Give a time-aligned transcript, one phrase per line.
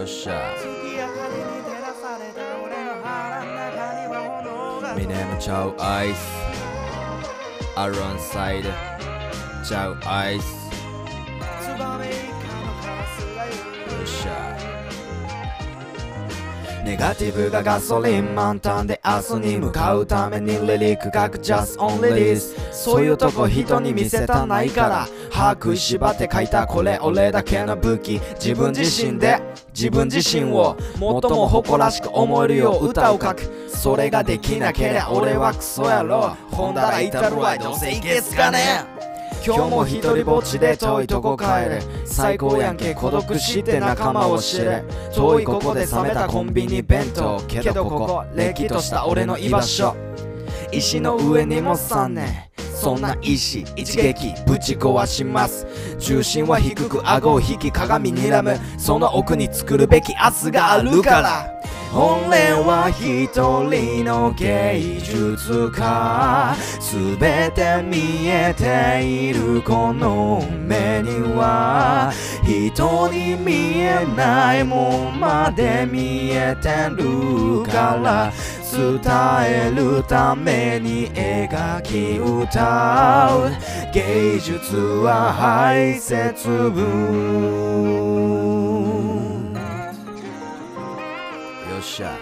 [0.00, 0.56] your shot.
[4.96, 6.26] My name is Chow Ice.
[7.76, 8.64] I run side
[9.68, 10.52] Chow Ice.
[13.90, 14.89] Your shot.
[16.84, 28.20] ネガティブがガソリン満タンで明日に向かうためにリリック書く Just on release そういうとこ人に見せたないから歯食いしばって書いたこれ俺だけの武器。
[28.34, 29.40] 自分自身で
[29.74, 33.68] 自分自身を最も誇らしく思えるよう歌を書く。
[33.68, 38.99] それができなけりゃ俺はクソやろほんだらいたるわいどうせいけすかね
[39.44, 44.84] 今日も一人ぼっちで遠いとこ帰る最高やんけ孤独して仲間を知れ。
[45.14, 47.40] 遠いここで冷めたコンビニ弁当。
[47.48, 49.96] けどここれっきとした俺の居場所。
[50.72, 52.50] 石の上にも3年。
[52.74, 55.66] そんな石一撃ぶち壊します。
[55.98, 58.58] 重心は低く顎を引き鏡にらむ。
[58.78, 61.59] その奥に作るべき明日があるから。
[61.92, 63.28] 俺は一
[63.68, 66.54] 人の芸術家。
[66.78, 72.12] すべて見えているこの目には。
[72.44, 78.32] 人に見えないもんまで見えてるから。
[78.70, 79.00] 伝
[79.46, 83.50] えるために描き歌う。
[83.92, 88.59] 芸術は排泄分
[91.80, 92.16] っしゃ。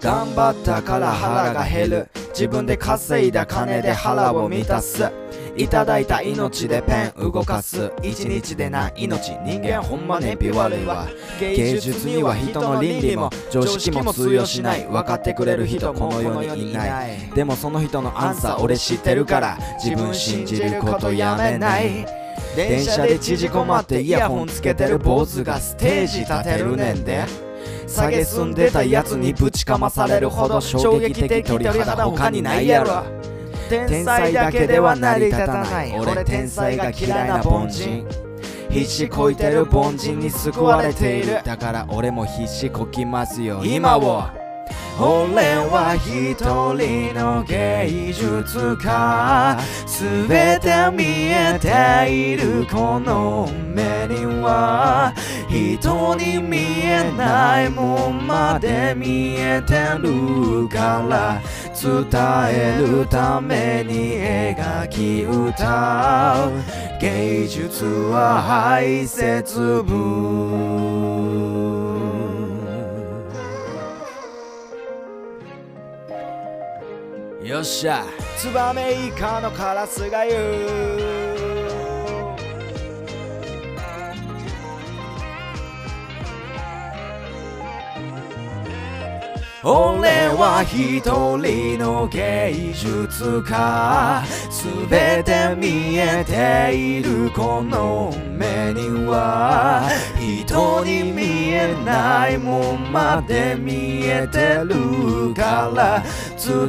[0.00, 2.08] 頑張ったから腹が減る。
[2.30, 5.12] 自分で稼いだ金で腹を満たす。
[5.54, 7.92] いただいた命でペン動かす。
[8.02, 9.32] 一日でない命。
[9.44, 11.06] 人間ほんま燃費悪いわ
[11.38, 14.86] 芸術には人の倫理も常識も通用しない。
[14.86, 17.18] 分かってくれる人この世にいない。
[17.34, 22.21] でもその人のアンサー俺知ってるから自分信じることやめない。
[22.56, 27.24] 電車で縮こまってイヤホンつけてる坊主がステージ立てるねんで。
[27.86, 33.04] 下げすんでたやつにぶちかまされるほど衝撃的鳥肌他にないやろ。
[33.68, 35.98] 天才だけでは成り立たない。
[35.98, 38.06] 俺天才が嫌いな凡人。
[38.70, 41.42] 必死こいてる凡人に救われている。
[41.44, 43.62] だから俺も必死こきますよ。
[43.64, 44.41] 今を。
[45.00, 46.34] 俺は一
[46.74, 49.58] 人の芸術家。
[49.86, 55.14] すべて見えているこの目には。
[55.48, 61.40] 人に見えないもんまで見えてるから。
[61.82, 62.06] 伝
[62.50, 66.52] えるために描き歌う。
[67.00, 71.61] 芸術は排泄分
[77.42, 78.04] よっしゃ。
[78.38, 81.11] ツバメイカのカラスが言う。
[89.64, 91.00] 俺は一
[91.38, 94.24] 人の芸術家。
[94.50, 99.88] すべて見えているこの目には。
[100.18, 106.02] 人に見えないもんまで見えてるから。
[106.36, 106.68] 伝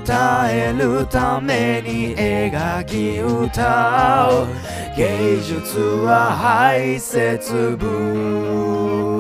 [0.52, 4.48] えるために描き歌う。
[4.96, 9.13] 芸術は排泄分